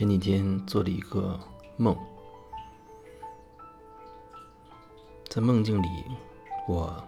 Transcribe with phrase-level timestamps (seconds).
[0.00, 1.38] 前几天做了一个
[1.76, 1.94] 梦，
[5.28, 5.88] 在梦境里，
[6.66, 7.06] 我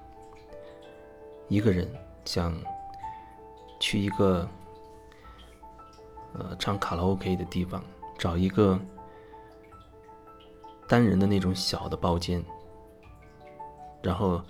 [1.48, 1.90] 一个人
[2.26, 2.54] 想
[3.80, 4.46] 去一个
[6.34, 7.82] 呃唱卡拉 OK 的地方，
[8.18, 8.78] 找一个
[10.86, 12.44] 单人的那种小的包间，
[14.02, 14.42] 然后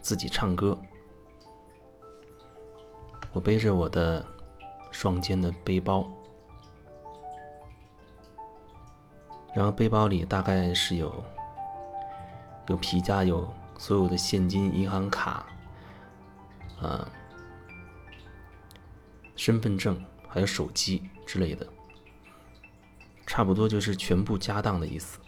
[0.00, 0.78] 自己唱歌。
[3.34, 4.24] 我背着我的
[4.90, 6.10] 双肩的背包。
[9.54, 11.24] 然后背包里大概是有
[12.66, 15.46] 有皮夹，有所有的现金、银行卡，
[16.80, 17.08] 啊，
[19.36, 21.64] 身份证，还有手机之类的，
[23.26, 25.20] 差不多就是全部家当的意思。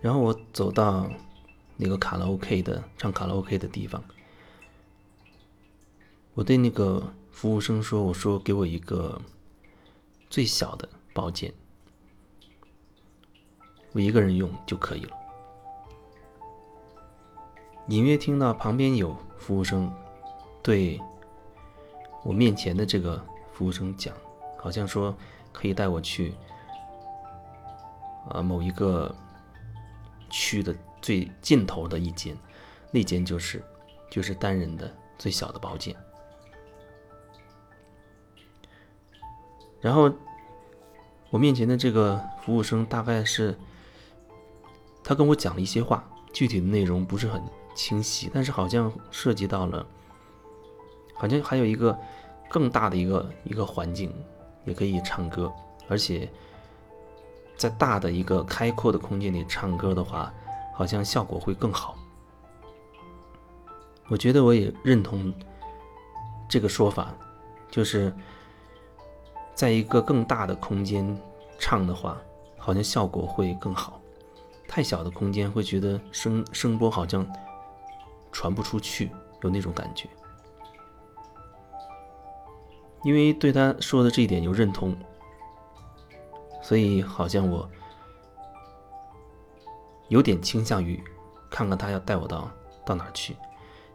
[0.00, 1.08] 然后我走到
[1.76, 4.02] 那个卡拉 OK 的唱卡拉 OK 的地方。
[6.34, 9.20] 我对那个服务生说：“我说给我一个
[10.28, 11.52] 最小的包间，
[13.92, 15.16] 我一个人用就可以了。”
[17.88, 19.92] 隐约听到旁边有服务生
[20.62, 21.00] 对
[22.24, 24.12] 我面前的这个服务生讲，
[24.58, 25.14] 好像说
[25.52, 26.34] 可以带我去
[28.30, 29.14] 啊某一个
[30.30, 32.36] 区的最尽头的一间，
[32.90, 33.62] 那间就是
[34.10, 35.94] 就是单人的最小的包间。
[39.84, 40.10] 然后，
[41.28, 43.54] 我面前的这个服务生大概是，
[45.02, 47.42] 他跟我讲了一些话，具体的内容不是很
[47.74, 49.86] 清晰，但是好像涉及到了，
[51.12, 51.94] 好像还有一个
[52.48, 54.10] 更大的一个一个环境，
[54.64, 55.52] 也可以唱歌，
[55.86, 56.26] 而且
[57.54, 60.32] 在大的一个开阔的空间里唱歌的话，
[60.72, 61.94] 好像效果会更好。
[64.08, 65.30] 我觉得我也认同
[66.48, 67.14] 这个说法，
[67.70, 68.10] 就是。
[69.54, 71.16] 在一个更大的空间
[71.58, 72.20] 唱的话，
[72.58, 74.00] 好像效果会更好。
[74.66, 77.24] 太小的空间会觉得声声波好像
[78.32, 79.10] 传不出去，
[79.42, 80.08] 有那种感觉。
[83.04, 84.96] 因为对他说的这一点有认同，
[86.62, 87.68] 所以好像我
[90.08, 91.02] 有点倾向于
[91.50, 92.50] 看看他要带我到
[92.84, 93.36] 到哪去。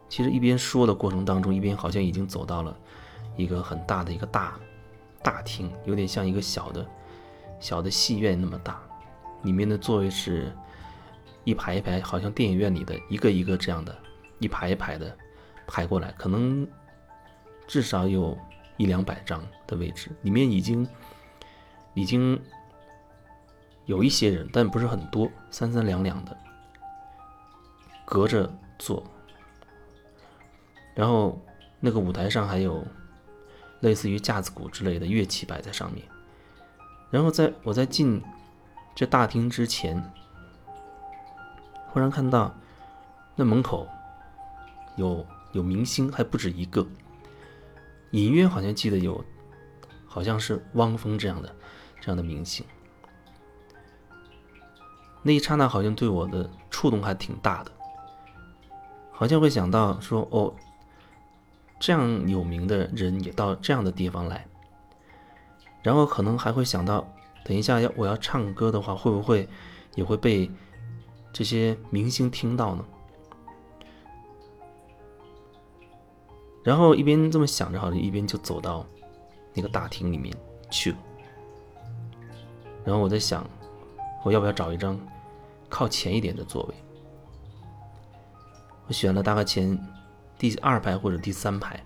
[0.08, 2.74] 其实一边说的过程当中，一边好像已经走到了
[3.36, 4.58] 一个很大的一个大。
[5.22, 6.86] 大厅有点像一个小的、
[7.58, 8.80] 小的戏院那么大，
[9.42, 10.50] 里面的座位是
[11.44, 13.94] 一排一排，好像电影院里的一个一个这样的，
[14.38, 15.14] 一排一排的
[15.66, 16.66] 排过来，可能
[17.66, 18.36] 至少有
[18.78, 20.88] 一两百张的位置，里面已经
[21.92, 22.40] 已经
[23.84, 26.34] 有一些人，但不是很多，三三两两的
[28.06, 29.04] 隔着坐，
[30.94, 31.38] 然后
[31.78, 32.82] 那个舞台上还有。
[33.80, 36.06] 类似于架子鼓之类的乐器摆在上面，
[37.10, 38.22] 然后在我在进
[38.94, 40.02] 这大厅之前，
[41.88, 42.54] 忽然看到
[43.34, 43.88] 那门口
[44.96, 46.86] 有有明星，还不止一个，
[48.10, 49.24] 隐约好像记得有，
[50.06, 51.54] 好像是汪峰这样的
[52.00, 52.64] 这样的明星。
[55.22, 57.72] 那一刹那好像对我的触动还挺大的，
[59.10, 60.54] 好像会想到说哦。
[61.80, 64.46] 这样有名的人也到这样的地方来，
[65.82, 67.10] 然后可能还会想到，
[67.42, 69.48] 等一下要我要唱歌的话，会不会
[69.94, 70.50] 也会被
[71.32, 72.84] 这些明星听到呢？
[76.62, 78.84] 然后一边这么想着，好像一边就走到
[79.54, 80.36] 那个大厅里面
[80.68, 80.98] 去了。
[82.84, 83.48] 然后我在想，
[84.22, 85.00] 我要不要找一张
[85.70, 86.74] 靠前一点的座位？
[88.86, 89.82] 我选了大概前。
[90.40, 91.84] 第二排或者第三排，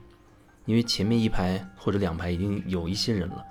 [0.65, 3.45] 因为前面一排或者两排已经有一些人了，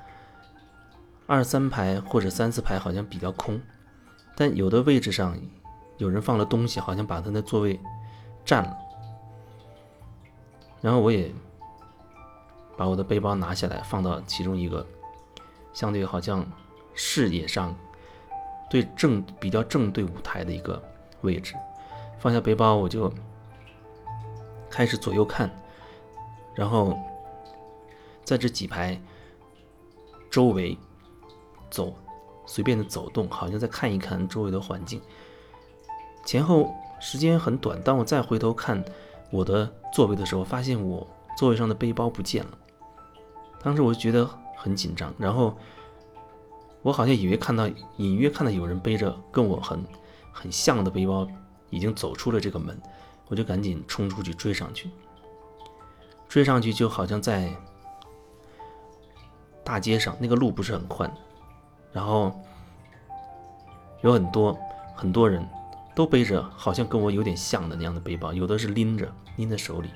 [1.27, 3.59] 二三排或者三四排好像比较空，
[4.33, 5.37] 但有的位置上
[5.97, 7.77] 有人放了东西，好像把他的座位
[8.45, 8.77] 占了。
[10.79, 11.29] 然后我也
[12.77, 14.87] 把我的背包拿下来，放到其中一个
[15.73, 16.49] 相对好像
[16.93, 17.75] 视野上
[18.69, 20.81] 对正比较正对舞台的一个
[21.23, 21.55] 位置，
[22.19, 23.13] 放下背包我就。
[24.73, 25.47] 开始左右看，
[26.55, 26.97] 然后
[28.23, 28.99] 在这几排
[30.31, 30.75] 周围
[31.69, 31.93] 走，
[32.47, 34.99] 随便的走动，好像在看一看周围的环境。
[36.25, 38.83] 前后时间很短，当我再回头看
[39.29, 42.57] 我的座位的时候，发现我座位上的背包不见了。
[43.61, 44.27] 当时我就觉得
[44.57, 45.55] 很紧张，然后
[46.81, 47.67] 我好像以为看到，
[47.97, 49.85] 隐约看到有人背着跟我很
[50.31, 51.27] 很像的背包，
[51.69, 52.75] 已经走出了这个门。
[53.33, 54.87] 我就赶紧冲出去追上去，
[56.29, 57.51] 追上去就好像在
[59.63, 61.11] 大街上，那个路不是很宽，
[61.91, 62.39] 然后
[64.03, 64.55] 有很多
[64.95, 65.43] 很多人
[65.95, 69.89] 都背着好像跟我有点像的那样的背包，有的是拎着拎在手里。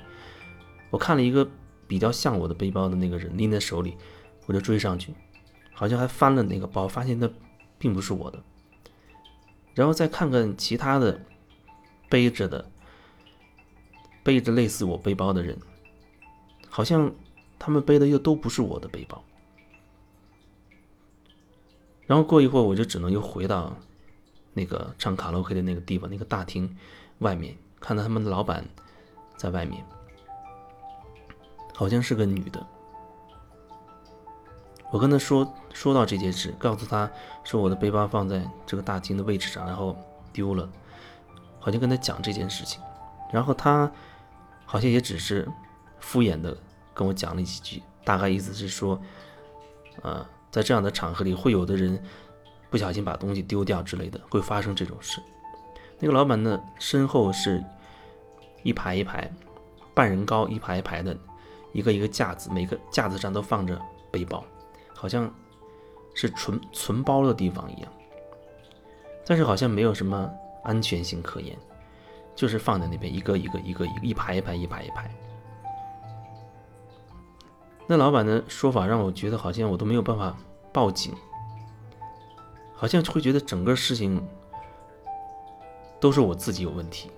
[0.90, 1.48] 我看了一个
[1.86, 3.96] 比较像我的背包的那个人拎在手里，
[4.46, 5.14] 我就追上去，
[5.72, 7.30] 好像还翻了那个包，发现那
[7.78, 8.42] 并不是我的。
[9.74, 11.20] 然后再看看其他的
[12.08, 12.68] 背着的
[14.28, 15.56] 背着类似我背包的人。
[16.68, 17.10] 好像
[17.58, 19.24] 他们背的又都不是我的背包，
[22.06, 23.74] 然后过一会儿我就只能又回到
[24.52, 26.76] 那个唱卡拉 OK 的那个地方，那个大厅
[27.20, 28.62] 外面，看到他们的老板
[29.38, 29.82] 在外面，
[31.74, 32.64] 好像是个女的。
[34.92, 37.10] 我跟他说说到这件事，告诉他
[37.44, 39.96] 说我的背包放在这个大厅的位置上，然后
[40.34, 40.68] 丢了，
[41.58, 42.80] 好像跟他讲这件事情，
[43.32, 43.90] 然后他
[44.68, 45.48] 好像也只是。
[46.00, 46.56] 敷衍的
[46.94, 48.98] 跟我讲了几句，大概意思是说，
[50.00, 52.00] 呃，在这样的场合里，会有的人
[52.70, 55.20] 不小心把东西丢掉之类的，会发生这种事。
[55.98, 57.62] 那个老板呢，身后是
[58.62, 59.28] 一排一排，
[59.92, 61.14] 半人高，一排一排的，
[61.72, 63.78] 一个一个架子，每个架子上都放着
[64.12, 64.44] 背包，
[64.94, 65.28] 好像
[66.14, 67.92] 是存存包的地方一样，
[69.26, 70.30] 但是好像没有什么
[70.62, 71.58] 安全性可言，
[72.38, 75.10] 就是放在那边，一个一个一个一一排一排一排一排。
[77.84, 80.36] 那老板的说法让我觉得好像我都没有办法
[80.72, 81.12] 报警，
[82.76, 84.24] 好像会觉得整个事情
[85.98, 87.10] 都是我自己有问题，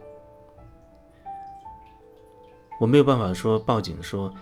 [2.80, 4.32] 我没有办法说报警说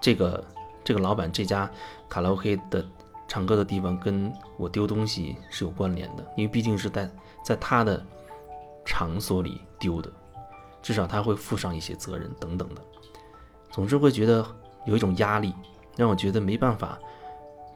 [0.00, 0.44] 这个
[0.84, 1.68] 这个老板这家
[2.08, 2.86] 卡拉 OK 的
[3.26, 7.10] 唱歌的地方跟我丢东西是有关联的，因为毕竟是在
[7.42, 8.00] 在他的
[8.88, 10.10] 场所里丢的，
[10.80, 12.82] 至少他会负上一些责任等等的。
[13.70, 14.42] 总之会觉得
[14.86, 15.54] 有一种压力，
[15.94, 16.98] 让我觉得没办法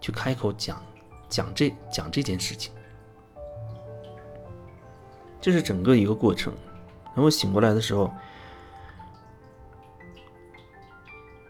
[0.00, 0.82] 去开口讲
[1.29, 2.73] 讲这讲这件事情。
[5.38, 6.50] 这是整个一个过程。
[7.14, 8.11] 然后醒过来的时候，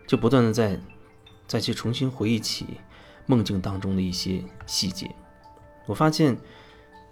[0.08, 0.76] 就不断的在
[1.46, 2.66] 再去重新回忆起
[3.26, 5.08] 梦境当中的一些细节。
[5.86, 6.36] 我发现，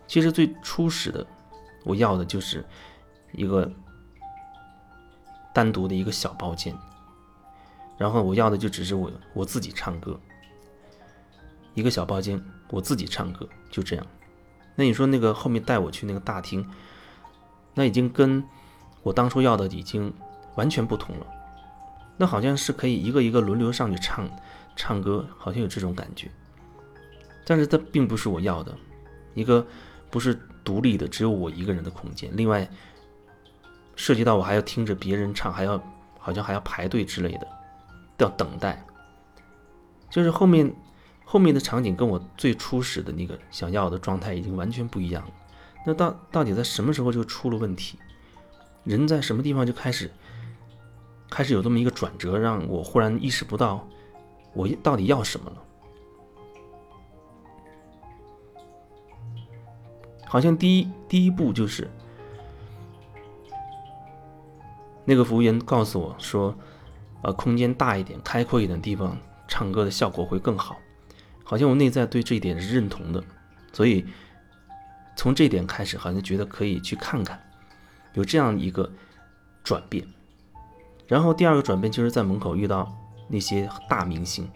[0.08, 1.24] 其实最初始的
[1.84, 2.64] 我要的就是
[3.32, 3.70] 一个
[5.52, 6.76] 单独的一个小包间。
[7.98, 10.18] 然后我要的就只是我我自己唱歌，
[11.74, 14.06] 一个小包间，我自己唱歌，就这样。
[14.74, 16.66] 那你说那个后面带我去那个大厅，
[17.74, 18.42] 那已经跟
[19.02, 20.10] 我当初要的已经
[20.54, 21.26] 完全不同了。
[22.16, 24.26] 那好像是可以一个一个轮流上去唱
[24.76, 26.30] 唱歌，好像有这种感觉。
[27.44, 28.74] 但是它并不是我要的，
[29.34, 29.66] 一个
[30.10, 32.30] 不是独立的只有我一个人的空间。
[32.34, 32.68] 另外，
[33.96, 35.82] 涉及到我还要听着别人唱，还要
[36.18, 37.46] 好像还要排队之类的。
[38.18, 38.84] 要等待，
[40.10, 40.70] 就是后面
[41.24, 45.32] 后面的场景跟我最初始的那个想要的状态已经完全不一样了。
[45.86, 47.98] 那到到底在什么时候就出了问题？
[48.84, 50.10] 人在什么地方就开始
[51.30, 53.88] 开始有这么一个转折，让我忽然意识不到
[54.52, 55.56] 我到底要什么了？
[60.30, 61.90] 好像第一第一步就是
[65.04, 66.54] 那个服务员告诉我说。
[67.22, 69.14] 呃，空间大一点、开阔一点的地方，
[69.46, 70.78] 唱歌的效果会更好。
[71.44, 73.22] 好像我内在对这一点是认同的，
[73.74, 74.06] 所以
[75.14, 77.38] 从这点开始，好像觉得可以去看看，
[78.14, 78.90] 有这样一个
[79.62, 80.02] 转变。
[81.06, 82.90] 然后第二个转变就是在门口遇到
[83.28, 84.50] 那些大明星，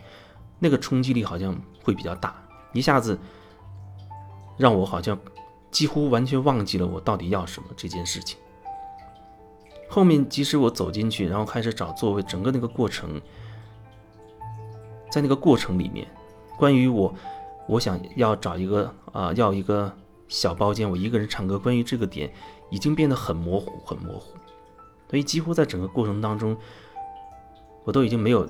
[0.59, 2.35] 那个冲击力好像会比较大，
[2.73, 3.19] 一下子
[4.57, 5.19] 让我好像
[5.75, 8.39] 几乎完全忘记了我到底要什么这件事情。
[9.89, 13.21] 后面，即使我走进去，然后开始找座位，整个那个过程，
[15.11, 16.07] 在那个过程里面，
[16.57, 17.13] 关于我，
[17.67, 19.93] 我想要找一个啊，要一个
[20.29, 22.33] 小包间，我一个人唱歌，关于这个点
[22.71, 24.37] 已经变得很模糊，很模糊。
[25.11, 26.57] 所以几乎在整个过程当中，
[27.83, 28.49] 我都已经没有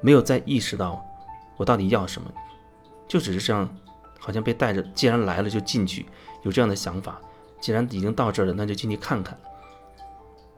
[0.00, 1.04] 没有再意识到
[1.56, 2.32] 我到底要什么，
[3.08, 3.68] 就只是这样，
[4.18, 6.06] 好像被带着，既然来了就进去，
[6.42, 7.20] 有这样的想法，
[7.60, 9.38] 既然已经到这儿了，那就进去看看。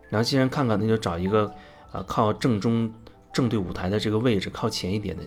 [0.08, 1.52] 然后既然看看，那就找一个，
[1.92, 2.92] 啊，靠正中
[3.32, 5.22] 正对舞台的这个位置靠前一点的，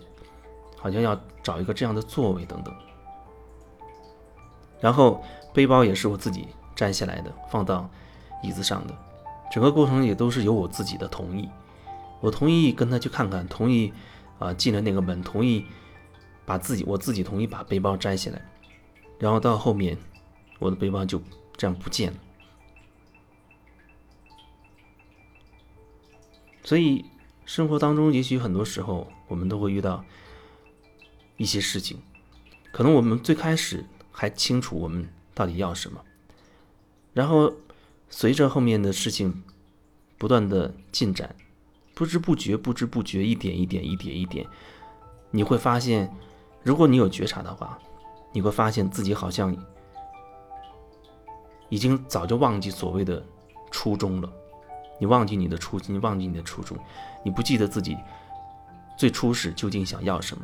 [0.78, 2.74] 好像要找一个这样的座位等等。
[4.80, 5.24] 然后
[5.54, 7.88] 背包也是我自己摘下来的，放到
[8.42, 8.94] 椅子上的，
[9.52, 11.48] 整个过程也都是有我自己的同意。
[12.20, 13.94] 我同意跟他去看看，同意
[14.40, 15.66] 啊进了那个门，同意
[16.46, 18.42] 把自己我自己同意把背包摘下来。
[19.20, 19.98] 然后到后面，
[20.60, 21.22] 我的背包就
[21.56, 22.18] 这样不见了。
[26.64, 27.06] 所以
[27.46, 30.06] 生活当中，也许很多时候我们都会遇到
[31.38, 32.00] 一些事情，
[32.72, 36.04] 可能我们最开始还清楚我们到底要什么，
[37.14, 37.54] 然后
[38.10, 39.44] 随着后面的事情
[40.18, 41.36] 不断的进展，
[41.94, 44.48] 不知不觉、不知不觉，一点一点、一点一点，
[45.32, 46.16] 你会发现，
[46.64, 47.78] 如果你有觉察的话，
[48.32, 49.56] 你会发现自己好像
[51.70, 53.24] 已经早就忘记所谓的
[53.72, 54.32] 初衷了。
[55.00, 56.78] 你忘记你的初心，忘记你的初衷，
[57.26, 57.98] 你不记得自己
[58.96, 60.44] 最初始究竟想要什么。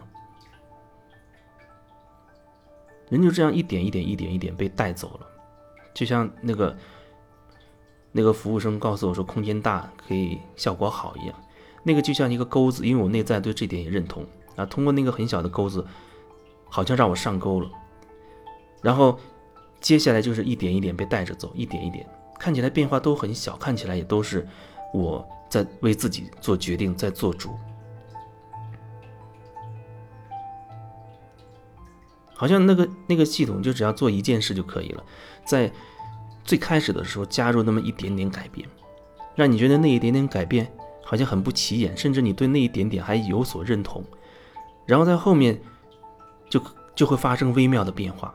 [3.10, 5.28] 人就这样一点一点、一点一点被带走了，
[5.94, 6.76] 就像那个
[8.12, 11.36] 那个服务生告诉我说，空间大可以效果好一样。
[11.84, 14.26] 那个就像一个钩子，因为我内在对这点也认同
[14.58, 14.66] 啊。
[14.66, 15.86] 通过那个很小的钩子，
[16.70, 17.70] 好像让我上钩了。
[18.82, 19.18] 然后
[19.80, 22.06] 接下来就是一点一点被带着走，一点一点。
[22.38, 24.46] 看起来变化都很小，看起来也都是
[24.94, 27.56] 我在为自己做决定，在做主。
[32.36, 35.04] 好像那个那个系统就只要做一件事就可以了，
[35.44, 35.72] 在
[36.44, 38.70] 最开始的时候加入那么一点点改变，
[39.34, 40.72] 让你觉得那一点点改变
[41.04, 44.04] 好像很不起眼，甚至你对那一点点还有所认同，
[44.88, 45.62] 然后在后面
[46.50, 46.60] 就
[46.96, 48.34] 就会发生微妙的变化。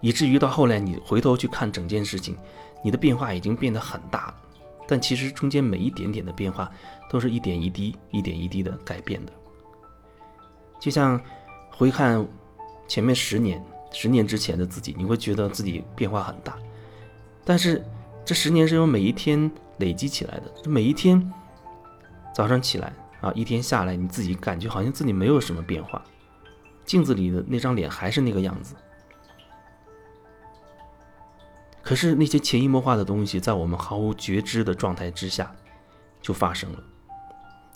[0.00, 2.34] 以至于到后来，你回头去看整件事情，
[2.82, 4.34] 你的变化已经变得很大了。
[4.88, 6.70] 但其实中间每一点点的变化，
[7.10, 9.32] 都是一点一滴、一点一滴的改变的。
[10.80, 11.20] 就像
[11.70, 12.26] 回看
[12.88, 16.56] 前面十年、十年之前的自己，你会觉得自己变化很大。
[17.44, 17.84] 但是
[18.24, 20.70] 这十年是由每一天累积起来的。
[20.70, 21.30] 每一天
[22.34, 26.02] 早上起来啊，一天下来，你自己感觉好像自己没有什么变化，
[26.84, 28.74] 镜子里的那张脸还是那个样子。
[31.82, 35.54] 可是那些潜移默化的东西，在我们毫无觉知的状态之下，
[36.20, 36.78] 就发生了。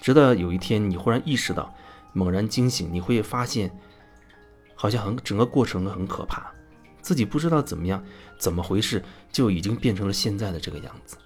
[0.01, 1.75] 直到有一天，你忽然意识到，
[2.13, 3.71] 猛然惊醒，你会发现，
[4.75, 6.53] 好像很整个过程很可怕，
[7.01, 8.05] 自己不知道怎么样，
[8.39, 11.17] 怎么回事，就已经变成了现在的这个样子。